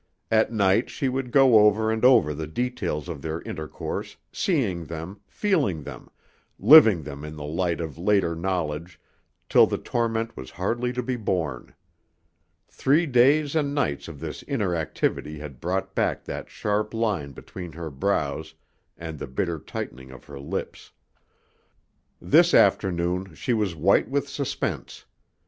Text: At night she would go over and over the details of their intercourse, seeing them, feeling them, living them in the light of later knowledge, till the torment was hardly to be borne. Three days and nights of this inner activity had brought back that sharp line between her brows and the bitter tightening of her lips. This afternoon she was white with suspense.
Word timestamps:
At 0.31 0.51
night 0.51 0.89
she 0.89 1.09
would 1.09 1.29
go 1.31 1.59
over 1.59 1.91
and 1.91 2.03
over 2.03 2.33
the 2.33 2.47
details 2.47 3.07
of 3.07 3.21
their 3.21 3.39
intercourse, 3.43 4.17
seeing 4.33 4.85
them, 4.85 5.19
feeling 5.27 5.83
them, 5.83 6.09
living 6.57 7.03
them 7.03 7.23
in 7.23 7.35
the 7.35 7.43
light 7.45 7.79
of 7.79 7.99
later 7.99 8.33
knowledge, 8.35 8.99
till 9.47 9.67
the 9.67 9.77
torment 9.77 10.35
was 10.35 10.49
hardly 10.49 10.91
to 10.91 11.03
be 11.03 11.17
borne. 11.17 11.75
Three 12.67 13.05
days 13.05 13.55
and 13.55 13.75
nights 13.75 14.07
of 14.07 14.19
this 14.19 14.41
inner 14.47 14.75
activity 14.75 15.37
had 15.37 15.61
brought 15.61 15.93
back 15.93 16.23
that 16.25 16.49
sharp 16.49 16.95
line 16.95 17.31
between 17.33 17.73
her 17.73 17.91
brows 17.91 18.55
and 18.97 19.19
the 19.19 19.27
bitter 19.27 19.59
tightening 19.59 20.09
of 20.09 20.23
her 20.25 20.39
lips. 20.39 20.91
This 22.19 22.55
afternoon 22.55 23.35
she 23.35 23.53
was 23.53 23.75
white 23.75 24.09
with 24.09 24.27
suspense. 24.27 25.05